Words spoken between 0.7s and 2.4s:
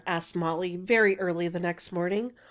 very early next morning.